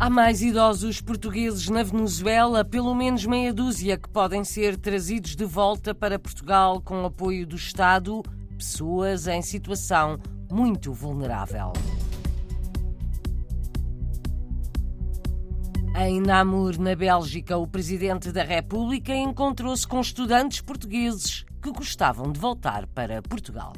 [0.00, 5.44] Há mais idosos portugueses na Venezuela, pelo menos meia dúzia, que podem ser trazidos de
[5.44, 8.22] volta para Portugal com apoio do Estado,
[8.56, 10.20] pessoas em situação
[10.52, 11.72] muito vulnerável.
[15.96, 22.38] Em Namur, na Bélgica, o presidente da República encontrou-se com estudantes portugueses que gostavam de
[22.38, 23.72] voltar para Portugal.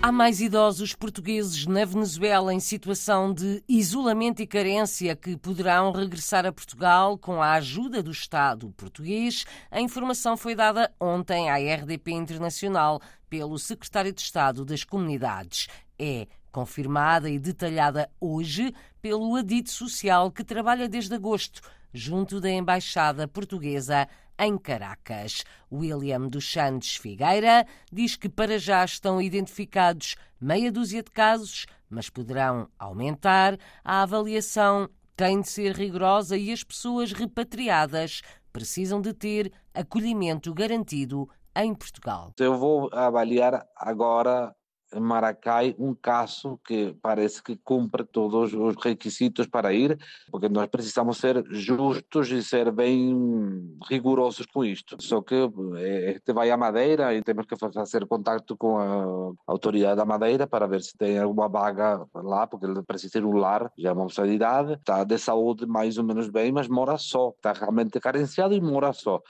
[0.00, 6.46] Há mais idosos portugueses na Venezuela em situação de isolamento e carência que poderão regressar
[6.46, 9.44] a Portugal com a ajuda do Estado português.
[9.68, 15.66] A informação foi dada ontem à RDP Internacional pelo secretário de Estado das Comunidades.
[15.98, 18.72] É confirmada e detalhada hoje
[19.02, 21.60] pelo Adito Social que trabalha desde agosto
[21.92, 24.08] junto da Embaixada Portuguesa
[24.38, 25.44] em Caracas.
[25.72, 32.08] William dos Santos Figueira diz que para já estão identificados meia dúzia de casos, mas
[32.08, 33.58] poderão aumentar.
[33.84, 38.22] A avaliação tem de ser rigorosa e as pessoas repatriadas
[38.52, 42.32] precisam de ter acolhimento garantido em Portugal.
[42.38, 44.54] Eu vou avaliar agora
[44.96, 49.98] Maracai um caso que parece que cumpre todos os requisitos para ir,
[50.30, 54.96] porque nós precisamos ser justos e ser bem rigorosos com isto.
[55.00, 55.34] Só que
[55.76, 60.46] eh, este vai à Madeira e temos que fazer contato com a autoridade da Madeira
[60.46, 63.92] para ver se tem alguma vaga lá, porque ele precisa ter um lar, já é
[63.92, 68.00] uma de idade, está de saúde mais ou menos bem, mas mora só, está realmente
[68.00, 69.22] carenciado e mora só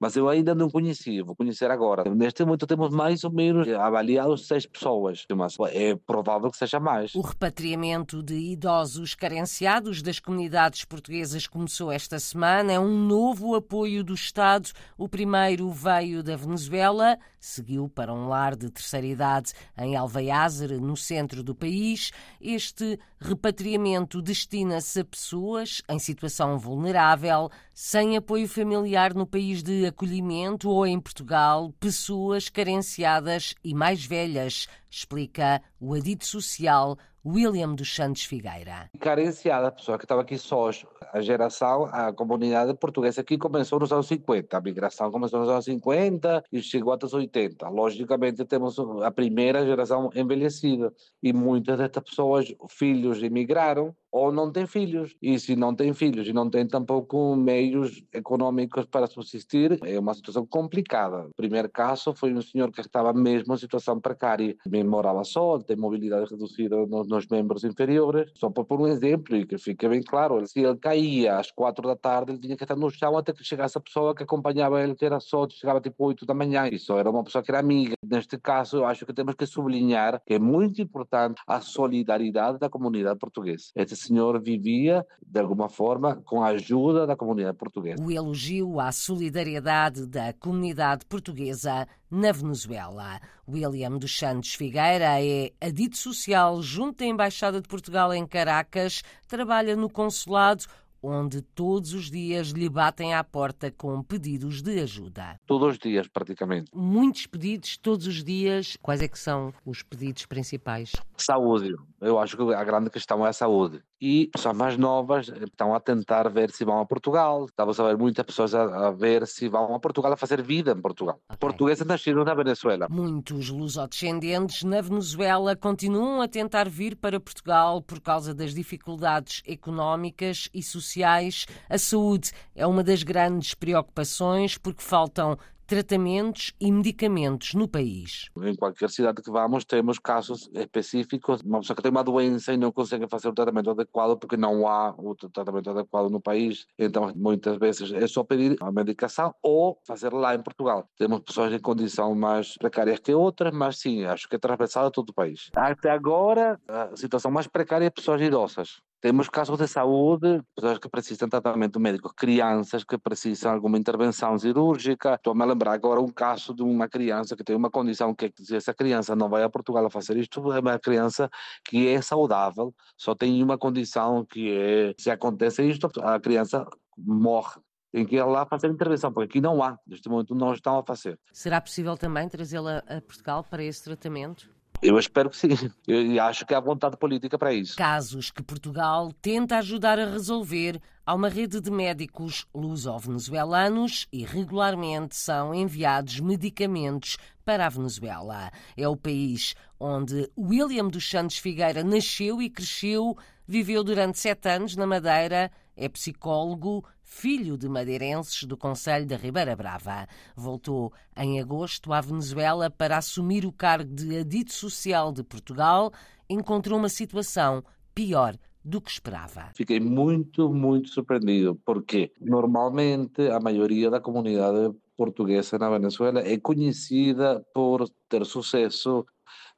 [0.00, 2.04] mas eu ainda não conhecia, vou conhecer agora.
[2.14, 7.14] Neste momento temos mais ou menos avaliados seis pessoas, mas é provável que seja mais.
[7.14, 12.72] O repatriamento de idosos carenciados das comunidades portuguesas começou esta semana.
[12.72, 14.70] É um novo apoio do Estado.
[14.96, 20.96] O primeiro veio da Venezuela, seguiu para um lar de terceira idade em Alveiazer, no
[20.96, 22.10] centro do país.
[22.40, 30.70] Este repatriamento destina-se a pessoas em situação vulnerável, sem apoio familiar no país de acolhimento
[30.70, 38.24] ou em Portugal, pessoas carenciadas e mais velhas, explica o adito social William dos Santos
[38.24, 38.90] Figueira.
[38.98, 40.86] Carenciada, a pessoa que estava aqui sós.
[41.12, 44.56] A geração, a comunidade portuguesa aqui começou nos anos 50.
[44.56, 47.68] A migração começou nos anos 50 e chegou até os 80.
[47.68, 50.92] Logicamente, temos a primeira geração envelhecida.
[51.22, 55.14] E muitas destas pessoas, filhos, emigraram ou não têm filhos.
[55.20, 60.14] E se não têm filhos e não têm tampouco meios econômicos para subsistir, é uma
[60.14, 61.26] situação complicada.
[61.26, 64.56] O primeiro caso foi um senhor que estava mesmo em situação precária.
[64.84, 68.30] Morava só, tem mobilidade reduzida nos membros inferiores.
[68.34, 71.86] Só para pôr um exemplo e que fique bem claro, se ele caía às quatro
[71.86, 74.82] da tarde, ele tinha que estar no chão até que chegasse a pessoa que acompanhava
[74.82, 76.68] ele, que era só, chegava tipo oito da manhã.
[76.78, 77.94] Só era uma pessoa que era amiga.
[78.02, 82.68] Neste caso, eu acho que temos que sublinhar que é muito importante a solidariedade da
[82.68, 83.66] comunidade portuguesa.
[83.74, 88.02] Este senhor vivia, de alguma forma, com a ajuda da comunidade portuguesa.
[88.02, 93.20] O elogio à solidariedade da comunidade portuguesa na Venezuela.
[93.48, 99.76] William dos Santos Figueira é adito social junto à Embaixada de Portugal em Caracas, trabalha
[99.76, 100.64] no consulado
[101.02, 105.38] onde todos os dias lhe batem à porta com pedidos de ajuda.
[105.46, 106.70] Todos os dias, praticamente.
[106.74, 108.76] Muitos pedidos, todos os dias.
[108.82, 110.92] Quais é que são os pedidos principais?
[111.16, 111.74] Saúde.
[112.00, 113.82] Eu acho que a grande questão é a saúde.
[114.00, 117.46] E pessoas mais novas estão a tentar ver se vão a Portugal.
[117.46, 120.70] Estamos a ver muitas pessoas a, a ver se vão a Portugal a fazer vida
[120.70, 121.20] em Portugal.
[121.26, 121.38] Okay.
[121.38, 122.86] Portugueses nascidos na Venezuela.
[122.88, 130.48] Muitos lusodescendentes na Venezuela continuam a tentar vir para Portugal por causa das dificuldades económicas
[130.54, 131.46] e sociais.
[131.68, 135.36] A saúde é uma das grandes preocupações porque faltam
[135.68, 138.30] tratamentos e medicamentos no país.
[138.42, 141.42] Em qualquer cidade que vamos, temos casos específicos.
[141.42, 144.66] Uma pessoa que tem uma doença e não consegue fazer o tratamento adequado porque não
[144.66, 146.66] há o tratamento adequado no país.
[146.78, 150.88] Então, muitas vezes é só pedir a medicação ou fazer lá em Portugal.
[150.96, 154.90] Temos pessoas em condição mais precárias que outras, mas sim, acho que é transversal a
[154.90, 155.50] todo o país.
[155.54, 158.80] Até agora, a situação mais precária é pessoas idosas.
[159.00, 163.78] Temos casos de saúde, pessoas que precisam de tratamento médico, crianças que precisam de alguma
[163.78, 165.14] intervenção cirúrgica.
[165.14, 168.56] Estou-me a lembrar agora um caso de uma criança que tem uma condição que se
[168.56, 171.30] essa criança não vai a Portugal a fazer isto, é uma criança
[171.64, 176.66] que é saudável, só tem uma condição que é, se acontece isto, a criança
[176.96, 177.60] morre
[177.90, 180.84] tem que ir lá fazer intervenção, porque aqui não há, neste momento não estão a
[180.84, 181.18] fazer.
[181.32, 184.57] Será possível também trazê-la a Portugal para esse tratamento?
[184.80, 185.48] Eu espero que sim.
[185.86, 187.76] Eu acho que há vontade política para isso.
[187.76, 190.80] Casos que Portugal tenta ajudar a resolver.
[191.04, 198.50] Há uma rede de médicos luso-venezuelanos e regularmente são enviados medicamentos para a Venezuela.
[198.76, 203.16] É o país onde William dos Santos Figueira nasceu e cresceu,
[203.46, 209.56] viveu durante sete anos na Madeira, é psicólogo, filho de madeirenses do Conselho da Ribeira
[209.56, 210.06] Brava.
[210.36, 215.90] Voltou em agosto à Venezuela para assumir o cargo de adito social de Portugal.
[216.28, 217.64] Encontrou uma situação
[217.94, 219.50] pior do que esperava.
[219.54, 227.40] Fiquei muito, muito surpreendido, porque normalmente a maioria da comunidade portuguesa na Venezuela é conhecida
[227.54, 229.06] por ter sucesso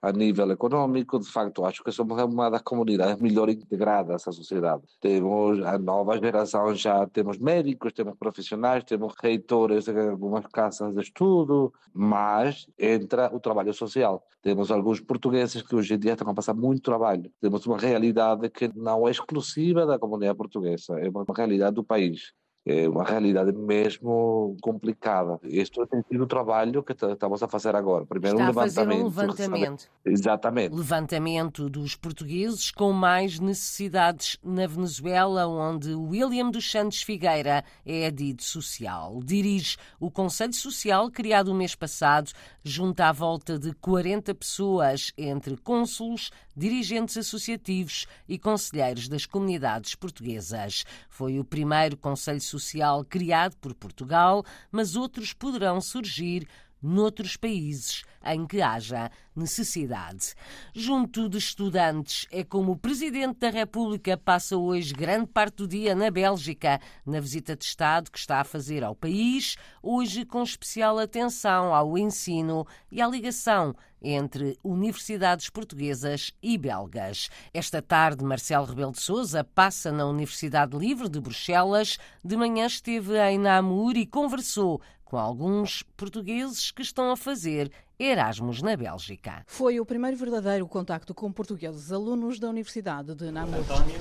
[0.02, 4.82] a nível econômico, de facto, acho que somos uma das comunidades melhor integradas à sociedade.
[4.98, 11.02] Temos a nova geração, já temos médicos, temos profissionais, temos reitores de algumas casas de
[11.02, 14.26] estudo, mas entra o trabalho social.
[14.42, 17.30] Temos alguns portugueses que hoje em dia estão a passar muito trabalho.
[17.38, 22.32] Temos uma realidade que não é exclusiva da comunidade portuguesa, é uma realidade do país
[22.64, 25.40] é uma realidade mesmo complicada.
[25.44, 28.04] Este tem sido o trabalho que estamos a fazer agora.
[28.04, 29.06] Primeiro Está um levantamento.
[29.06, 29.90] A fazer um levantamento.
[30.04, 30.74] Exatamente.
[30.74, 38.42] Levantamento dos portugueses com mais necessidades na Venezuela, onde William dos Santos Figueira é adido
[38.42, 39.20] social.
[39.24, 42.30] Dirige o Conselho Social, criado o mês passado,
[42.62, 46.30] junto à volta de 40 pessoas, entre cônsulos,
[46.60, 50.84] dirigentes associativos e conselheiros das comunidades portuguesas.
[51.08, 56.46] Foi o primeiro Conselho Social criado por Portugal, mas outros poderão surgir
[56.82, 59.10] noutros países em que haja
[59.40, 60.34] necessidade.
[60.72, 65.94] Junto de estudantes, é como o Presidente da República passa hoje grande parte do dia
[65.94, 70.98] na Bélgica, na visita de Estado que está a fazer ao país, hoje com especial
[70.98, 77.28] atenção ao ensino e à ligação entre universidades portuguesas e belgas.
[77.52, 81.98] Esta tarde, Marcelo Rebelo de Sousa passa na Universidade Livre de Bruxelas.
[82.24, 87.70] De manhã esteve em Namur e conversou com alguns portugueses que estão a fazer
[88.00, 89.42] Erasmus na Bélgica.
[89.46, 93.60] Foi o primeiro verdadeiro contacto com portugueses alunos da Universidade de Namur.
[93.60, 94.00] António,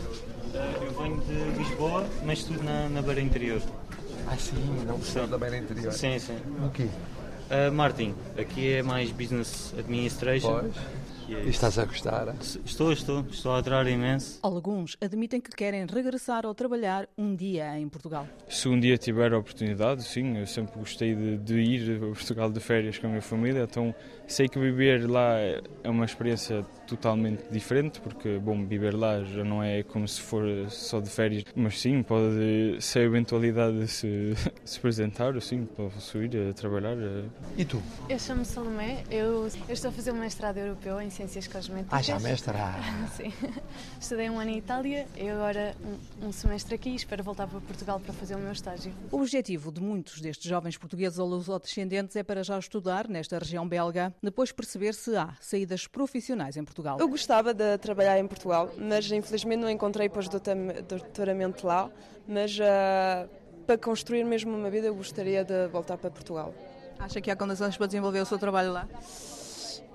[0.53, 3.61] eh, eu venho de Lisboa, mas estudo na, na Beira Interior.
[4.25, 4.55] Ah, sim,
[4.87, 5.91] não sou da Beira Interior.
[5.91, 6.37] Sim, sim.
[6.65, 6.87] O quê?
[7.49, 10.61] Uh, Martin, aqui é mais Business Administration.
[10.61, 10.75] Pois.
[11.29, 12.35] E estás a gostar?
[12.65, 14.39] Estou, estou, estou a adorar imenso.
[14.41, 18.27] Alguns admitem que querem regressar ou trabalhar um dia em Portugal.
[18.47, 22.51] Se um dia tiver a oportunidade, sim, eu sempre gostei de, de ir a Portugal
[22.51, 23.93] de férias com a minha família, então
[24.27, 29.63] sei que viver lá é uma experiência totalmente diferente, porque, bom, viver lá já não
[29.63, 34.33] é como se for só de férias, mas sim, pode ser a eventualidade de se,
[34.65, 36.97] se apresentar, sim, posso ir a trabalhar.
[37.57, 37.81] E tu?
[38.09, 41.99] Eu chamo-me Salomé, eu, eu, estou a fazer um mestrado europeu em Ciências Cosméticas.
[41.99, 42.81] Ah, já mestrado?
[43.15, 43.31] sim.
[43.99, 45.75] Estudei um ano em Itália e agora
[46.21, 48.91] um, um semestre aqui e espero voltar para Portugal para fazer o meu estágio.
[49.11, 53.67] O objetivo de muitos destes jovens portugueses ou lusodescendentes é para já estudar nesta região
[53.67, 56.78] belga, depois perceber se há saídas profissionais em Portugal.
[56.79, 56.97] Portugal?
[56.99, 61.89] Eu gostava de trabalhar em Portugal, mas infelizmente não encontrei pós-doutoramento lá.
[62.27, 63.29] Mas uh,
[63.65, 66.53] para construir mesmo uma vida, eu gostaria de voltar para Portugal.
[66.97, 68.87] Acha que há condições para desenvolver o seu trabalho lá?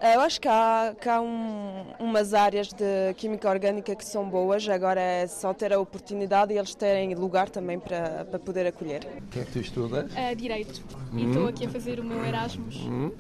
[0.03, 4.69] Eu acho que há, que há um, umas áreas de química orgânica que são boas,
[4.69, 9.07] agora é só ter a oportunidade e eles terem lugar também para, para poder acolher.
[9.19, 10.13] O que é que tu estudas?
[10.13, 10.83] Uh, direito.
[11.13, 11.19] Hum.
[11.19, 12.77] E estou aqui a fazer o meu Erasmus.
[12.85, 13.13] Hum.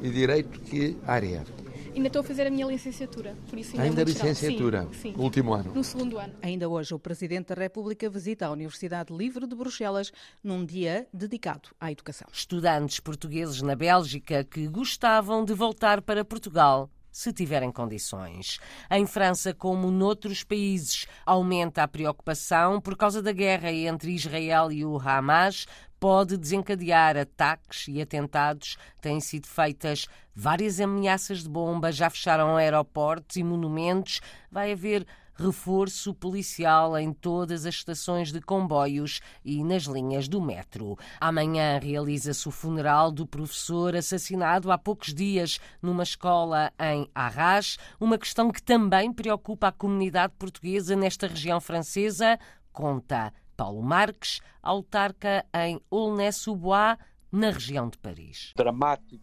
[0.00, 1.44] E Direito que área?
[1.94, 4.88] Ainda estou a fazer a minha licenciatura, por isso ainda, ainda é licenciatura?
[4.92, 5.12] Sim, sim.
[5.12, 5.74] No último ano?
[5.74, 6.32] No segundo ano.
[6.40, 10.10] Ainda hoje o Presidente da República visita a Universidade Livre de Bruxelas
[10.42, 12.26] num dia dedicado à educação.
[12.32, 18.58] Estudantes portugueses na Bélgica que gostavam de voltar para Portugal se tiverem condições.
[18.90, 24.82] Em França, como noutros países, aumenta a preocupação por causa da guerra entre Israel e
[24.82, 25.66] o Hamas.
[26.02, 28.76] Pode desencadear ataques e atentados.
[29.00, 34.20] Têm sido feitas várias ameaças de bomba, já fecharam aeroportos e monumentos.
[34.50, 35.06] Vai haver
[35.36, 40.98] reforço policial em todas as estações de comboios e nas linhas do metro.
[41.20, 48.18] Amanhã realiza-se o funeral do professor assassinado há poucos dias numa escola em Arras, uma
[48.18, 52.40] questão que também preocupa a comunidade portuguesa nesta região francesa,
[52.72, 53.32] conta
[53.62, 56.98] Paulo Marques, autarca em Aulnay-sous-Bois,
[57.30, 58.52] na região de Paris.
[58.56, 59.22] Dramático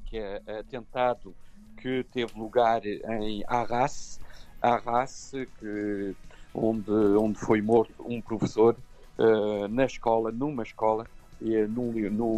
[0.58, 1.36] atentado
[1.76, 4.18] que teve lugar em Arras,
[4.62, 6.16] Arras, que,
[6.54, 8.78] onde, onde foi morto um professor
[9.18, 11.06] uh, na escola, numa escola,
[11.42, 11.92] e, no,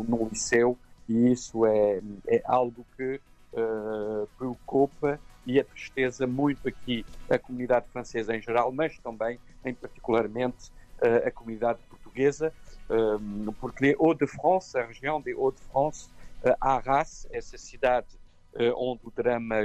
[0.03, 0.75] num liceu,
[1.07, 3.21] e isso é, é algo que
[3.53, 9.73] uh, preocupa e a tristeza muito aqui a comunidade francesa em geral, mas também, em
[9.75, 12.53] particularmente, uh, a comunidade portuguesa,
[12.89, 16.09] um, porque Hauts-de-France, a região de Hauts-de-France,
[16.43, 18.07] uh, Arras, essa cidade
[18.53, 19.55] uh, onde o drama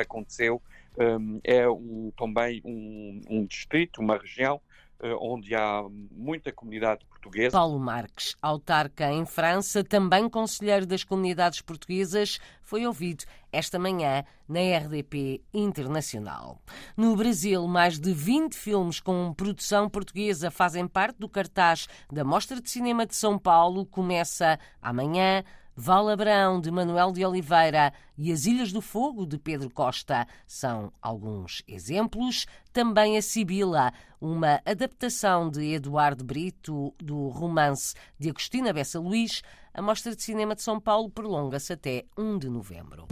[0.00, 0.60] aconteceu,
[0.98, 4.71] um, é um, também um, um distrito, uma região eh,
[5.20, 7.50] onde há muita comunidade portuguesa.
[7.50, 14.60] Paulo Marques, autarca em França, também conselheiro das comunidades portuguesas, foi ouvido esta manhã na
[14.60, 16.58] RDP Internacional.
[16.96, 22.60] No Brasil, mais de 20 filmes com produção portuguesa fazem parte do cartaz da Mostra
[22.60, 23.84] de Cinema de São Paulo.
[23.84, 25.44] Começa amanhã
[25.74, 30.92] Val Abrão, de Manuel de Oliveira e As Ilhas do Fogo, de Pedro Costa, são
[31.00, 32.46] alguns exemplos.
[32.72, 39.42] Também a Sibila, uma adaptação de Eduardo Brito do romance de Agostina Bessa Luís.
[39.72, 43.06] A Mostra de Cinema de São Paulo prolonga-se até 1 de novembro.